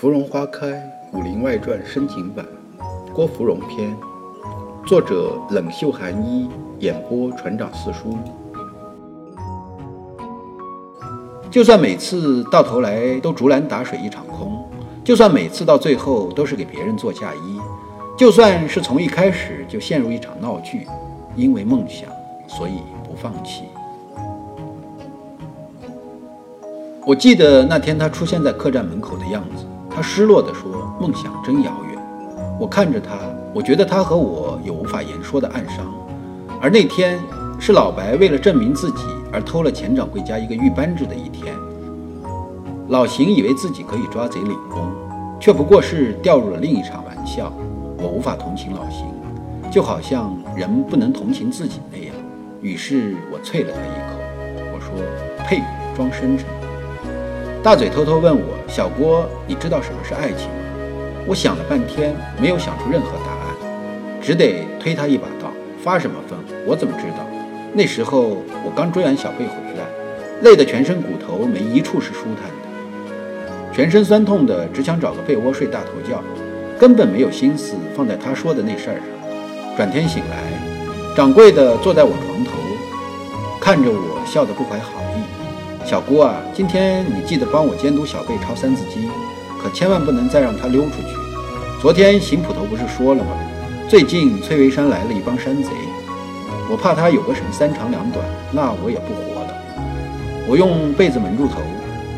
[0.00, 0.68] 芙蓉花开，
[1.12, 2.46] 《武林外传》深情版，
[3.12, 3.92] 郭芙蓉篇，
[4.86, 8.16] 作者冷袖寒衣，演播船长四叔。
[11.50, 14.64] 就算每次到头来都竹篮打水一场空，
[15.02, 17.58] 就算每次到最后都是给别人做嫁衣，
[18.16, 20.86] 就算是从一开始就陷入一场闹剧，
[21.34, 22.08] 因为梦想，
[22.46, 23.64] 所以不放弃。
[27.04, 29.64] 我记得那天他出现在客栈门口的样子。
[29.98, 30.70] 他失落地说
[31.00, 32.00] ：“梦想真遥远。”
[32.56, 33.18] 我看着他，
[33.52, 35.84] 我觉得他和我有无法言说的暗伤。
[36.60, 37.18] 而那天
[37.58, 41.52] 是老白为了证明自己而偷了钱掌柜家一个玉扳指的一天。
[42.90, 44.88] 老邢以为自己可以抓贼领功，
[45.40, 47.52] 却不过是掉入了另一场玩笑。
[48.00, 49.04] 我无法同情老邢，
[49.68, 52.14] 就好像人不能同情自己那样。
[52.62, 54.94] 于是我啐了他一口，我说
[55.44, 55.60] ：“呸，
[55.96, 56.46] 装深沉。”
[57.68, 60.54] 大嘴偷偷问我：“小郭，你知道什么是爱情吗？”
[61.28, 63.54] 我想了半天，没有想出任何答案，
[64.22, 65.52] 只得推他一把道
[65.84, 66.38] ：“发什么疯？
[66.64, 67.18] 我怎么知道？
[67.74, 69.84] 那时候我刚追完小贝回来，
[70.40, 76.22] 累得全身骨头没一处是舒坦的，全身酸痛的，只想找个被窝睡大头觉，
[76.78, 79.04] 根本没有心思放在他说的那事儿上。
[79.76, 82.52] 转天醒来，掌柜的坐在我床头，
[83.60, 85.27] 看着我笑得不怀好意。
[85.88, 89.08] 小郭啊，今天你记得帮我监督小贝抄《三字经》，
[89.58, 91.16] 可千万不能再让他溜出去。
[91.80, 93.30] 昨天邢捕头不是说了吗？
[93.88, 95.70] 最近崔维山来了一帮山贼，
[96.70, 98.22] 我怕他有个什么三长两短，
[98.52, 99.54] 那我也不活了。
[100.46, 101.62] 我用被子蒙住头，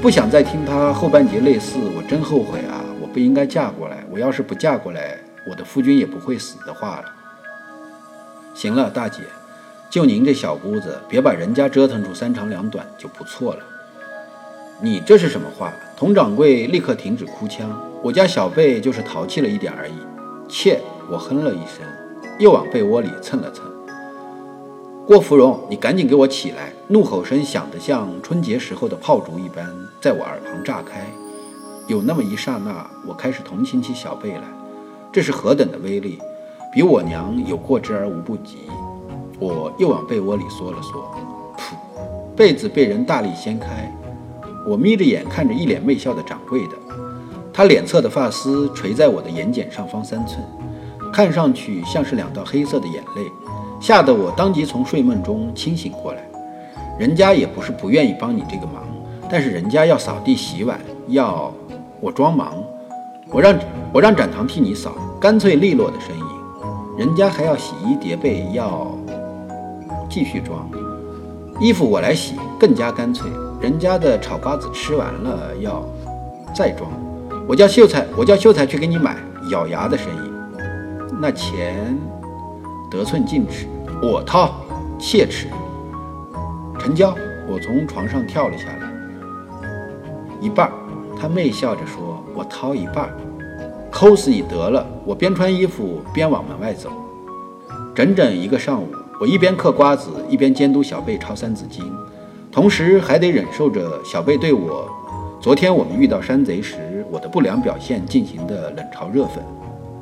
[0.00, 7.04] 不想再听他后半截类似“我真后悔啊，我不应该嫁过来，我要是不嫁过来，我的夫君也不会死”的话了。
[8.54, 9.20] 行了，大姐。
[9.90, 13.60] 就您这小姑子，别把人家折腾出三长两短就不错了。
[14.80, 15.72] 你这是什么话？
[15.96, 17.80] 佟掌柜立刻停止哭腔。
[18.02, 19.94] 我家小贝就是淘气了一点而已。
[20.48, 20.80] 切！
[21.10, 21.86] 我哼了一声，
[22.38, 23.64] 又往被窝里蹭了蹭。
[25.06, 26.70] 郭芙蓉，你赶紧给我起来！
[26.88, 29.66] 怒吼声响得像春节时候的炮竹一般，
[30.02, 31.06] 在我耳旁炸开。
[31.86, 34.42] 有那么一刹那，我开始同情起小贝来。
[35.10, 36.18] 这是何等的威力，
[36.72, 38.58] 比我娘有过之而无不及。
[39.38, 41.00] 我又往被窝里缩了缩，
[41.56, 41.74] 噗，
[42.36, 43.92] 被子被人大力掀开。
[44.66, 46.74] 我眯着眼看着一脸媚笑的掌柜的，
[47.52, 50.44] 他脸侧的发丝垂在我的眼睑上方三寸，
[51.12, 53.22] 看上去像是两道黑色的眼泪，
[53.80, 56.28] 吓得我当即从睡梦中清醒过来。
[56.98, 58.82] 人家也不是不愿意帮你这个忙，
[59.30, 61.54] 但是人家要扫地洗碗，要
[62.00, 62.52] 我装忙，
[63.30, 63.56] 我让
[63.92, 66.24] 我让展堂替你扫，干脆利落的声音。
[66.98, 68.97] 人家还要洗衣叠被，要。
[70.08, 70.68] 继续装
[71.60, 73.30] 衣服，我来洗，更加干脆。
[73.60, 75.84] 人家的炒瓜子吃完了要
[76.54, 76.90] 再装，
[77.46, 79.16] 我叫秀才，我叫秀才去给你买。
[79.50, 80.32] 咬牙的声音，
[81.20, 81.96] 那钱
[82.90, 83.66] 得寸进尺，
[84.02, 84.54] 我掏，
[84.98, 85.48] 切齿。
[86.78, 87.14] 成交。
[87.50, 88.92] 我从床上跳了下来，
[90.38, 90.70] 一半。
[91.18, 93.08] 他媚笑着说：“我掏一半，
[93.90, 96.90] 抠死你得了。”我边穿衣服边往门外走，
[97.94, 98.86] 整整一个上午。
[99.20, 101.84] 我一边嗑瓜子，一边监督小贝抄《三字经》，
[102.52, 104.88] 同时还得忍受着小贝对我
[105.40, 109.40] 昨天我们遇到山贼时我的不良表现进行的冷嘲热讽。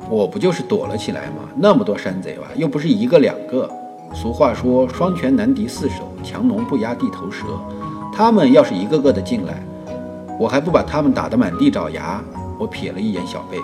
[0.07, 1.49] 我不就是躲了起来吗？
[1.55, 3.67] 那么多山贼吧，又不是一个两个。
[4.13, 7.45] 俗话说“双拳难敌四手，强龙不压地头蛇”。
[8.13, 9.61] 他们要是一个个的进来，
[10.39, 12.21] 我还不把他们打得满地找牙？
[12.59, 13.57] 我瞥了一眼小贝，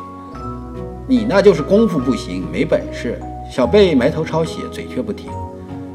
[1.07, 3.21] 你那就是功夫不行，没本事。
[3.55, 5.31] 小贝埋头抄写，嘴却不停。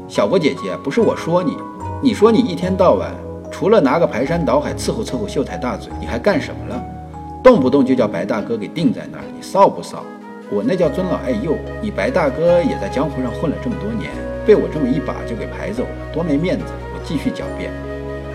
[0.07, 1.57] 小波姐姐，不是我说你，
[2.01, 3.11] 你说你一天到晚
[3.51, 6.81] 除了拿个排山倒海伺候伺候秀才大嘴，你还干什么了？
[7.43, 9.97] 动不动就叫白大哥给定在那儿，你臊不臊？
[10.49, 11.53] 我那叫尊老爱幼。
[11.81, 14.09] 你白大哥也在江湖上混了这么多年，
[14.45, 16.63] 被我这么一把就给排走了，多没面子！
[16.95, 17.73] 我继续狡辩。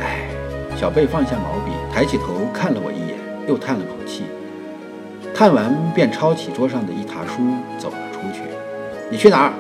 [0.03, 0.29] 唉，
[0.77, 3.17] 小贝放下毛笔，抬起头看了我一眼，
[3.49, 4.25] 又叹了口气，
[5.35, 7.41] 叹完便抄起桌上的一沓书
[7.79, 8.43] 走了出去。
[9.11, 9.53] 你去哪儿？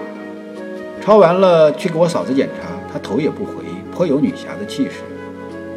[1.02, 2.68] 抄完了去给我嫂子检查。
[2.92, 5.02] 她头也不回，颇有女侠的气势。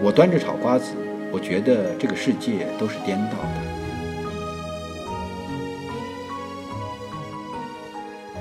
[0.02, 0.94] 我端着炒瓜子，
[1.32, 3.62] 我觉得这个世界都是颠倒的。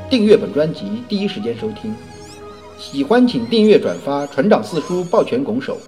[0.08, 1.94] 订阅本专辑，第一时间收听。
[2.78, 4.26] 喜欢请订阅转发。
[4.26, 5.78] 船长四叔抱拳拱手。